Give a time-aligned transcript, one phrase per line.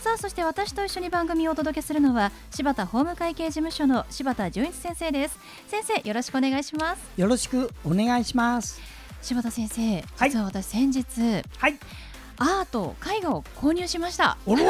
[0.00, 5.38] さあそして私と一緒に番組をお届けするのは柴田法務会計事務所の柴田純一先生です。
[5.68, 7.02] 先生よろしくお願いします。
[7.18, 8.80] よろしくお願いします。
[9.20, 11.04] 柴田先生実は私先日、
[11.58, 11.78] はい
[12.42, 14.38] アート絵画を購入しました。
[14.46, 14.62] おろ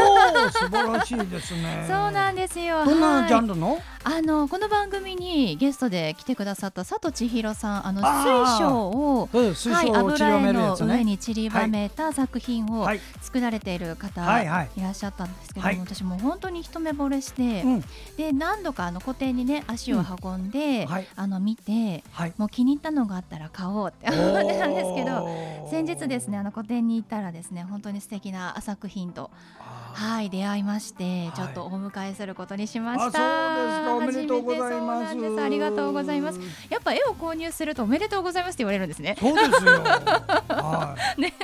[0.50, 1.86] 素晴らしいですね。
[1.88, 2.84] そうなんですよ。
[2.84, 13.00] どんなジャンルルの、あのこの番組にゲストで来てくださった佐藤千尋さんあの水晶をそう水はい、油絵の上に散りばめた作品をはい。
[13.20, 14.70] 作られている方はいはい。
[14.76, 15.78] いらっしゃったんですけども、はい。
[15.78, 17.84] 私もう本当に一目惚れして、うん。
[18.16, 21.06] で何度かあの個展にね足を運んで、はい。
[21.14, 22.32] あの見てはい。
[22.36, 25.28] もう気に入ったのがあったら買おうって思ってたんですけど
[25.70, 31.32] 先日ですねあの個展に行ったらですね本当に素敵な作品とあはい出会いまして、い。
[31.32, 33.54] ちょっとお迎えすることにしました。
[33.54, 33.96] あそうですか。
[33.96, 35.06] おめでとうございます。
[35.06, 35.44] 初めてそうなんです。
[35.44, 36.40] ありがとうございます。
[36.68, 39.16] やっぱ絵を購入するとおめでとうございますって言われるんですね。
[39.18, 39.72] そうですよ。
[39.82, 41.20] はい。
[41.20, 41.34] ね。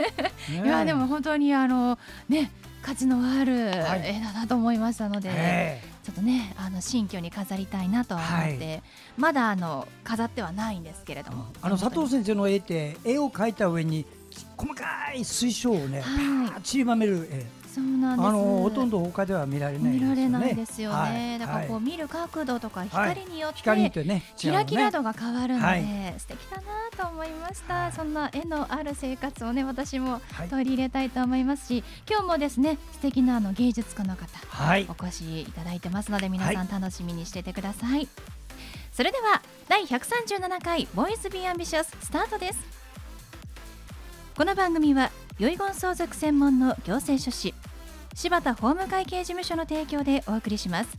[0.51, 2.51] ねいやでも本当にあのね
[2.83, 4.17] 価値のあるはい。
[4.17, 8.83] 絵だなと思いましたので、えちょっとねあの新居に飾りたいなとは思って、は
[9.17, 14.07] まだあの飾ってはないんですけれどえも、あの佐藤先生の絵って絵を描いた上に
[14.57, 16.49] 細かい水晶をね、はい。
[16.51, 18.27] パーッ散りばめる絵そうなんです。
[18.27, 20.15] あのほとんど他では見られないですよね。
[20.15, 21.39] 見られないですよね、はい。
[21.39, 21.85] だからこうはい。
[21.85, 26.15] 見る角度とか光によって、光ってねキラキラ度が変わるので、はい。
[26.17, 26.63] 素敵だな
[26.97, 27.93] と思いました、はい。
[27.93, 30.49] そんな絵のある生活をね私もはい。
[30.49, 34.87] 取り入れたいと思いますし今日もですね素敵なあの芸術家の方はい。
[34.89, 38.09] お越しいただいてますので皆さはん楽しみにしててください、
[38.93, 42.76] それでは第137回ボイスビーアンビシャススタートです
[44.37, 47.55] この番組は遺言相続専門の行政書士
[48.13, 50.99] 柴田法務会計事務所の提供でお送りします。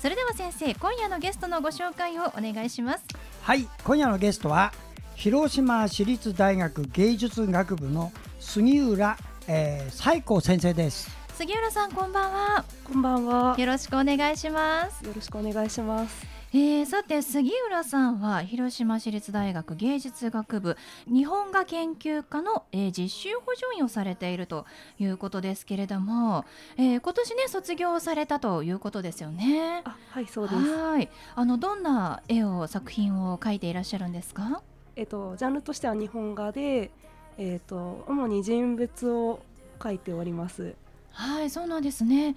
[0.00, 3.04] それでは先生今夜のゲストのご紹介をお願いします。
[3.42, 4.72] はい今夜のゲストは
[5.14, 11.14] 広島市立大学芸術学部の杉浦、えー、西子先生です。
[11.34, 12.64] 杉浦さんこんばんは。
[12.84, 13.56] こんばんは。
[13.58, 15.04] よろしくお願いします。
[15.04, 16.33] よろしくお願いします。
[16.56, 20.76] えー、さて杉浦さんは広島市立大学芸術学部
[21.12, 24.64] 日本画研究科の、えー実習補助員をされていると
[25.00, 26.44] いうことですけれども、
[26.76, 29.82] えー今年ね卒業されたということですよね。
[29.84, 30.60] あ、はい、そうです。
[30.60, 34.62] はいあのどんな絵を作品を描いていらっしゃるんですか？
[34.94, 36.92] えっとジャンルとしては日本画で、
[37.36, 39.40] えっと主に人物を
[39.80, 40.76] 描いております。
[41.10, 42.36] はいそうなんですね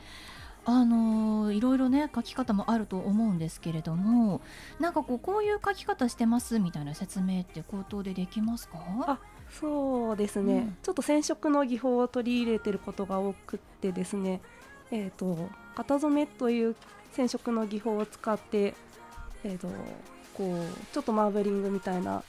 [0.69, 4.41] あのーいろいろね描き方もあると思うんですけれども
[4.81, 8.77] なんかこうこういう描き方してますみたいな説明って口頭でできますか？
[9.07, 9.19] あ
[9.49, 10.77] そうですね、うん。
[10.83, 14.41] ちょっと染色の技法を取り入れてることが多くってですね、
[14.91, 16.75] えっと型染めという
[17.13, 18.75] 染色の技法を使って、
[19.45, 19.69] えっと
[20.33, 22.23] こうちょっとマーブリングみたいな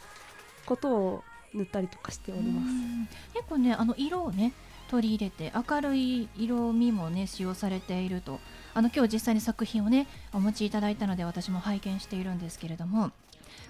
[0.64, 2.68] ことを塗ったりとかしております。
[2.68, 3.08] うん。
[3.34, 4.52] 結構ねあの色をね
[4.88, 8.40] 取り入れて明るい色味もね使用されていると。
[8.74, 13.10] あの今日実際に作品をねお持ちいただいたので私も拝見しているんですけれども。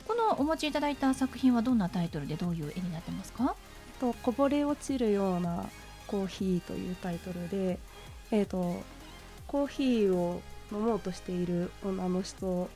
[0.07, 3.55] このお持ちいただいた作品はどんなタイトルでどういう絵になってますか？
[4.01, 5.67] とこぼれ落ちるような
[6.07, 7.79] コーヒーというタイトルで、
[8.31, 8.83] えー、と
[9.47, 10.41] コーヒーを
[10.73, 12.71] 飲もうとしている女の人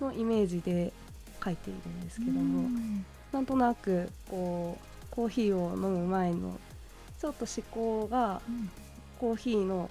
[0.00, 0.92] のイメージで
[1.40, 3.04] 描いているんですけども、うん。
[3.32, 6.58] なんとなくこうコーヒーを飲む前の
[7.22, 8.70] ちょっと思考がうん
[9.20, 9.88] コーヒーの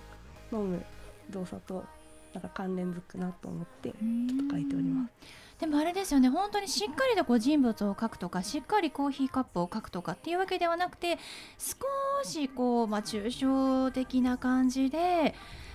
[0.52, 0.84] 飲む
[1.30, 1.86] 動作と
[2.34, 5.14] なんか関連づくなと思ってちょっと描いております。
[5.60, 11.18] でもあれですよね本当にしっかりとこう人物を描くとかしっかりコーヒーカップを描くとかっていうわけではなくて
[11.58, 15.34] 少しこう、まあ、抽象的な感じで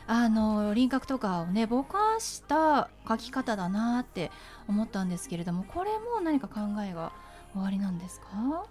[0.08, 4.31] あの輪郭とかをねぼかした描き方だなって
[4.69, 7.12] 思ったんですけれどもこれも何か考えが
[7.54, 8.66] おありなんですか？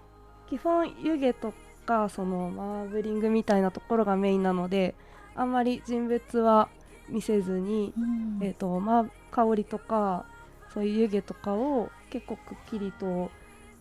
[0.48, 1.52] 基本湯気と
[1.86, 4.94] かそのマーブリングみたいなところがメインなので
[5.34, 6.68] あんまり人物は
[7.08, 8.44] 見せずに、うん。
[8.44, 10.26] えーとまあ、香りとか
[10.74, 13.30] そういう湯気とかを結構くっきりと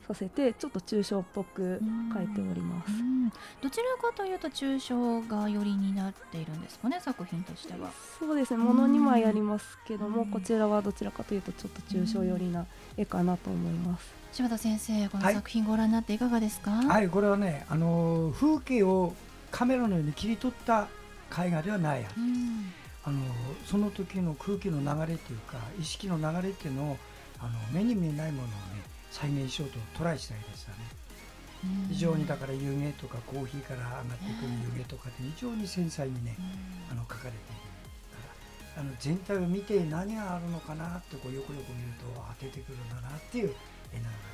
[0.07, 1.81] させてちょっと抽象っぽく
[2.13, 2.91] 描いております。
[2.91, 3.29] うん。
[3.61, 7.91] どちらかというと抽象画寄りになっているんですかね作品としては。
[8.19, 10.31] そうですねもの2枚ありますけども、うん。
[10.31, 12.65] こちらはどちらかというとちょっと抽象寄りな
[12.97, 14.13] 絵かなと思います。
[14.31, 15.33] 柴田先生このはい。
[15.35, 19.13] 作品ご覧になっていかがですか、はいこれはねあのー風景を
[19.51, 20.87] カメラのように切り取った
[21.31, 22.09] 絵画ではないは
[23.05, 23.19] あの
[23.65, 26.97] その時の空気の流れというか意識の流れっていうのを
[27.39, 28.55] あの目に見えないものをね
[29.15, 30.83] 再現しようとトライしたいですよね。
[31.63, 31.87] うん。
[31.87, 36.35] 非常にだから湯気とかコーヒーから上がってくる湯気とかで非常に繊細にね
[36.91, 37.39] あの描かれている
[38.11, 38.19] か
[38.75, 43.55] らあの全体を見て何があるのかなってこうよくよく見るとあ出てくるんだなっていう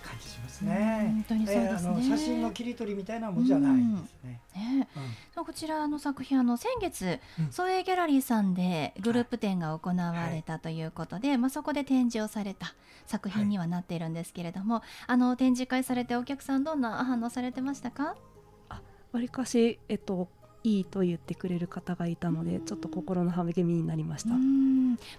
[0.02, 1.04] 感じしますね。
[1.06, 1.94] うん本当にそうですね。
[1.98, 4.42] えー写真の切り取りみたいなもんじゃないですね。
[4.56, 5.04] ねうん。
[5.34, 7.46] そうこちらの作品あの先月、うん。
[7.48, 12.74] ギャラリーさんでグループ展が行われたということで、まあ、そこで展示をされた
[13.06, 18.16] 作品にはなっているんですけれども、あの展示会されてお客さんどんな反応されてましたか？
[19.12, 20.30] わりかし、えっと、
[20.64, 24.32] いいと言ってくれる方がいたのでちょっと心の励みになりました。
[24.32, 24.72] うん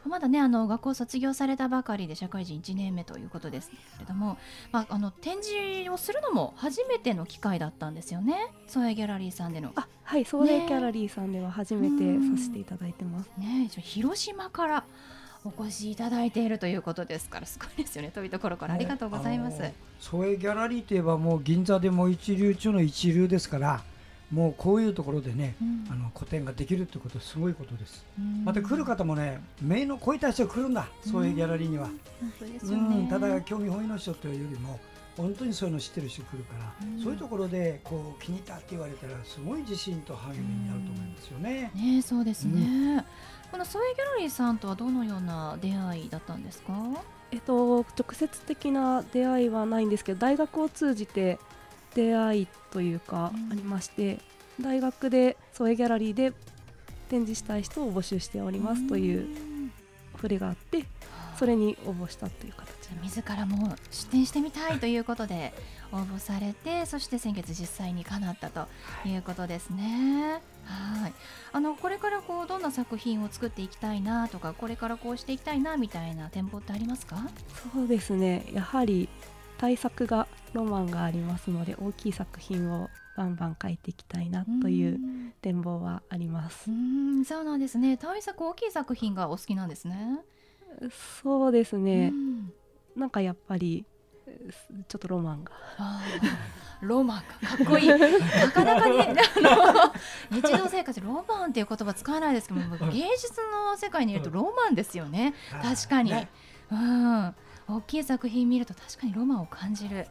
[0.06, 4.38] まだねあの学校を卒業されたばかりで社会人1年目ということですけれども、
[4.70, 9.72] まあ、あの展示をするのも初めての機会だったんですよね総営ギャラリーさんでの。
[9.74, 13.30] あはい、ソーレイギャラリーさんでは初めてさせていただいてます。
[13.38, 14.84] ね広島から
[15.44, 19.60] お越しいただいているということですからすごいですよね遠いところからありがとうございます。
[19.60, 23.82] あの総営ギャラリーといえばもう銀座でも一流中の一流ですから
[24.32, 28.04] もうこういうところでね、うんあの個展ができるってことはすごいことです。
[28.18, 31.88] うんまた来る方もね目の超えた人が来るんだ総営ギャラリーには。
[32.62, 32.74] う。
[32.74, 34.80] ん、ただ興味本位の人というよりも
[35.16, 41.70] 本当にそういうの知ってる人来るから、うんそういうところでこう気に入ったって言われたらすごい自信と励みになると思いますよね。
[41.74, 43.04] ねそうですね。
[43.50, 46.72] このソエギャラリーさんとはどのような出会いだったんですか？
[47.30, 51.38] えっと、直接的な出会いはないんですけど大学を通じて
[51.94, 53.52] 出会いというかうん。
[53.52, 54.18] ありまして、
[54.60, 56.32] 大学でソエギャラリーで
[57.08, 59.26] 展示したい人を募集しておりますという
[60.14, 60.84] 触れがあって
[61.38, 62.70] それに応募したという形
[63.02, 65.52] 自らも出展してみたいということで
[65.92, 68.66] 応募されてそして先月実際に叶ったと
[69.06, 69.16] い。
[69.16, 70.40] うことですね。
[70.64, 71.12] はい。
[71.52, 77.16] あのこれからこうどんな作品を作っていきたいなとかこれからこうしていきたいなみたいな展望ってありますか？
[77.74, 78.46] そうですね。
[78.52, 79.08] やはり
[79.58, 85.32] 大作がロマンがありますので大きい作品をバンバン描いていきたいなといううん。
[85.42, 86.70] 展望はあります。
[86.70, 86.74] う。
[86.74, 87.96] んそうなんですね。
[87.96, 90.20] 大作大きい作品がお好きなんですね。
[91.22, 92.52] そうですね、うん。
[92.96, 93.84] なんかやっぱり
[94.88, 95.52] ちょっとロマンが。
[96.80, 97.88] ロマンかかっこいい。
[97.88, 97.98] な
[98.50, 99.92] かなかに あの
[100.30, 105.34] 日常生活でロマンっていう言葉使わないですけども芸術の世界にいるとロマンですよね。
[105.62, 106.28] 確かに、ね。
[106.70, 107.34] うん。
[107.68, 110.06] 大きい作品見ると確かにロマンを感じる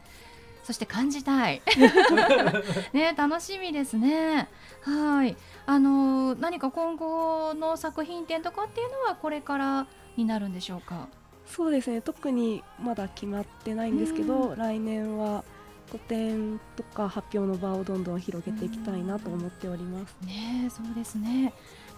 [0.63, 1.61] そして感じたい。
[2.93, 4.47] ね楽しみですね。
[4.81, 5.35] はい。
[5.65, 9.87] あの何か今後の作品展とかっていうのはこれから
[10.17, 11.07] になるんでしょうか？
[11.45, 12.01] そうですね。
[12.01, 15.43] 特にまだ決まってないんですけど、来年は
[15.91, 20.15] 個展とか発表の場をどんどん広げていきたいなと思っております。
[20.25, 21.53] ねえそうですね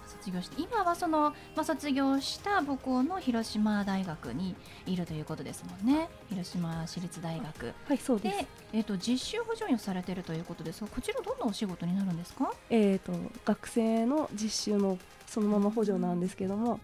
[0.07, 4.55] 卒業して今はその、まあ、卒業した母校の広島大学に
[4.85, 6.09] いるということですもんね。
[6.29, 7.73] 広島市立大学。
[7.87, 8.37] はいそうです。
[8.37, 12.51] で、えー、と実習補助員をされているということですがこちらどんなお仕事になるんですか？
[12.69, 13.13] えー、と
[13.45, 14.97] 学生の実習の
[15.27, 16.79] そのまま補助なんですけども、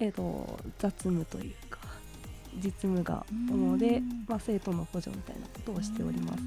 [0.00, 1.78] えー、と雑務というか
[2.56, 6.42] 実務が主でうん、まあ、生徒の補助みたいなことをしております。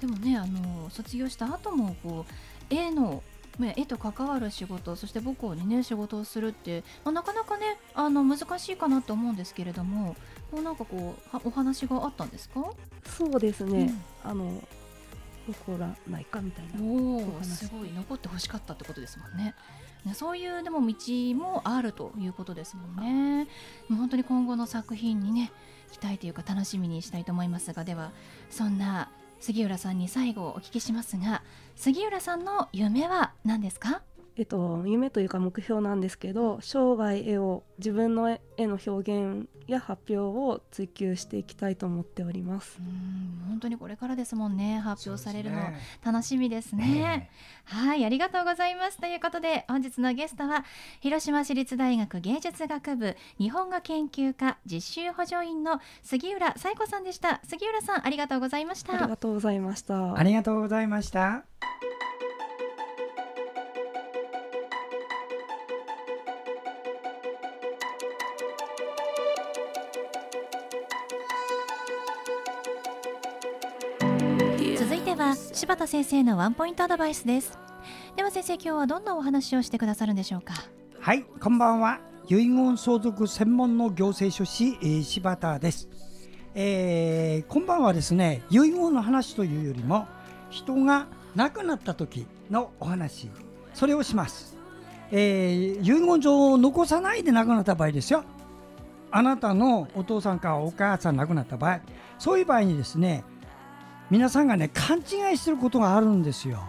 [0.00, 3.22] でもねあの卒業した後もこう絵のまあ
[3.60, 10.16] 絵と関わる仕事そして母校にね仕事をするって、まあ、なかなかねあの難しいかなと思うんですけれども
[10.50, 12.64] こうなんかこうはお話があったんですか？
[13.04, 13.94] そうですね、
[14.24, 14.60] あの
[15.46, 17.92] 残らないかみたいなおすごい。
[17.92, 19.54] 残ってほしかったってことですもんね。
[20.04, 20.94] ねそういうでも道
[21.34, 23.44] もあるということですもんね。
[23.88, 25.52] もう本当に今後の作品にね
[25.92, 28.10] 期待というか楽しみにしたいと思いますがでは
[28.50, 29.10] そんな
[29.44, 31.42] 杉浦さんに最後お聞きしますが
[31.76, 34.00] 杉浦さんの夢は何ですか？
[34.36, 42.82] えっと、夢というか目標なんですけど生涯絵を自分の絵の表現や発表を追求していきたいと思っておりますう。
[42.82, 47.30] ん本当にこれからですもんね発表されるの、そうですね楽しみですね。
[47.64, 48.98] はい、ありがとうございます。
[48.98, 50.64] ということで、本日のゲストは、
[51.00, 57.40] 広島市立大学芸術学部日本語研究科実習補助員の杉浦彩子さんでした。
[57.44, 59.16] 杉浦さん、ありがとうございましたありが。
[59.16, 60.16] とうございました。
[60.16, 61.44] ありがとうございました。
[75.54, 77.56] 柴田先生のワンポイントアドバイスです。
[78.16, 80.52] では先生、今日はどんなお話をしてくださるんでしょうか？
[80.98, 82.00] はい、こんばんは。
[82.28, 85.88] 遺言相続専門の行政書士、えー柴田です。
[86.56, 90.08] えー今晩はですね、遺言の話というよりも、
[90.50, 91.06] 人が
[91.36, 93.30] 亡くなった時のお話、
[93.74, 94.56] それをします、
[95.12, 98.24] えー遺言状を残さないで亡くなった場合ですよ
[99.12, 101.80] あなたのお父さんかお母さん亡くなった場合
[102.18, 103.22] そういう場合にですね
[104.10, 106.62] 皆さんがね勘違いしてることがあるんですよ。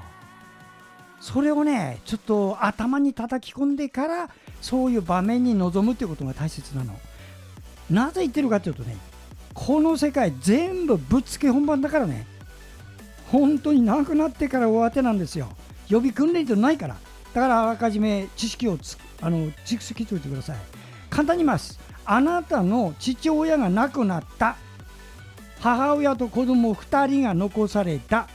[1.19, 4.29] それをねちょっと頭に叩き込んでから
[4.61, 6.97] そういう場面に臨むということが大切なの。
[7.89, 8.95] なぜ言ってるかというとね
[9.53, 12.25] この世界全部ぶっつけ本番だからね
[13.31, 15.49] 本当に亡くなってからお当てなんですよ。
[15.89, 16.95] 予備訓練ってないから。
[17.33, 20.57] だからあらかじめ知識をつあの蓄積しておいてください。
[21.09, 21.79] 簡単に言います。
[22.05, 24.57] あなたの父親が亡くなった。
[25.65, 28.27] 母親と子供2人が残された。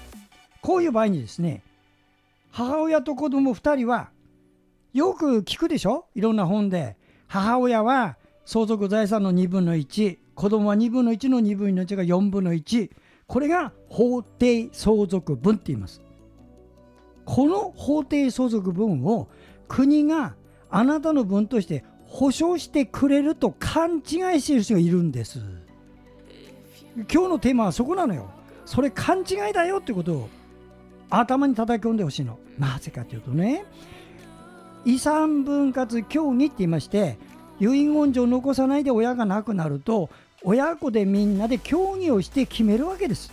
[0.63, 1.63] こういう場合にですね
[2.51, 4.11] 母親と子供2人は
[4.93, 6.07] よく聞くでしょ？
[6.17, 6.97] いろんな本で。
[7.29, 12.91] 母親は相続財産の2分の1子供は2分の1の2分の1が4分の1
[13.29, 16.03] これが法定相続分って言います。
[17.25, 19.29] この法定相続分を
[19.69, 20.35] 国が
[20.69, 25.39] あなたの分として保証してくれると勘違いしている人がいるんです。
[26.97, 28.31] 今日のテーマはそこなのよ。
[28.65, 30.29] それ勘違いだよってことを
[31.09, 32.39] 頭に叩き込んでほしいの。
[32.59, 33.65] なぜかというとね
[34.85, 37.19] 遺産分割協議って言いまして
[37.59, 40.09] 遺言状を残さないで親が亡くなると
[40.43, 43.33] 親子でみんなで協議をして決めるわけです。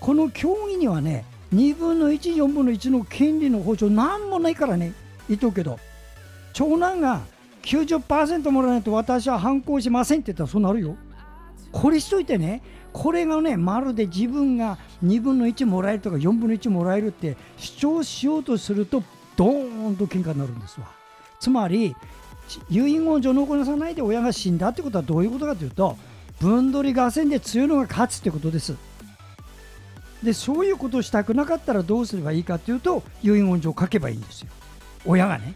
[0.00, 4.92] この協議にはね2分の14分の1の権利の保障なんもないからね。
[5.28, 5.78] 言っとくけど
[6.52, 7.20] 長男が
[7.62, 10.96] 90%もらわないと私は反抗しませんって言ったらそうなるよ。
[11.72, 12.62] これしといてね。
[12.92, 19.04] これがねまるで自分が2分の1もらえるとか4分の1もらえるって主張しようとすると
[19.36, 20.88] ドーンと喧嘩になるんですわ。
[21.38, 21.94] つまり
[22.68, 25.96] 遺言状を残さないで親が死んだってことはどういうことかというと
[26.40, 28.74] 分取り合戦で強いのが勝つってことです。
[30.22, 34.48] でそういうことをしたくなかったらどうすればいいかというと遺言状を書けばいいんですよ。
[35.06, 35.54] 親がね。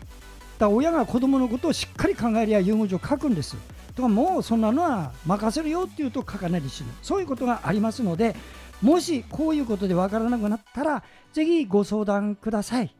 [0.59, 3.57] だから親が子供のことをしっかり考えりゃ遺言状を書くんです
[3.95, 8.35] とかもうそんなのは任せるよっていうと書かないで死ぬそういうことがありますので
[8.83, 12.95] もしこういうことでわからなくなったらぜひご相談ください。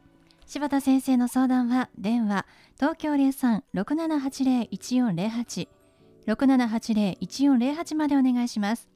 [0.47, 5.67] 柴田先生の相談は電話東京03-6780-1408
[6.27, 8.87] 6780-1408までお願いします。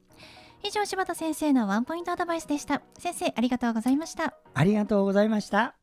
[0.63, 2.81] 以上柴田先生のワンポイントアドバイスでした。
[2.97, 4.35] 先生ありがとうございました。
[4.53, 5.78] ありがとうございました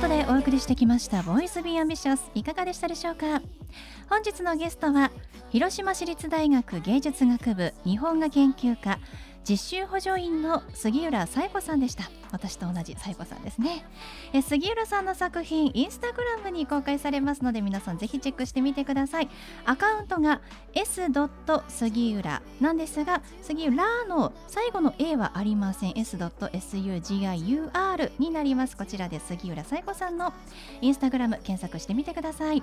[0.00, 3.42] ことでお送りしてきました「ボイスビーアンビシャスいかがでしたでしょうか？
[4.08, 5.10] 本日のゲストは
[5.50, 8.98] 広島市立大学芸術学部日本画研究科
[9.48, 13.84] 実習補助員の杉浦彩子さんでした私と同じ彩子さんですね
[14.32, 19.28] え杉浦さんの作品インスタグラムに公開されますので皆さんぜひチェックしてみてください
[19.64, 20.40] アカウントが
[20.74, 21.02] s.
[21.68, 26.16] 杉浦なんですが杉浦の最後の A はありません s.
[26.16, 30.32] sugiur になりますこちらで杉浦彩子さんの
[30.80, 32.62] インスタグラム検索してみてください